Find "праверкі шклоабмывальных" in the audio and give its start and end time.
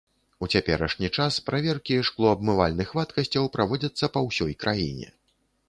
1.49-2.95